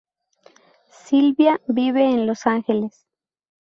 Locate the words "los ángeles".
2.25-3.05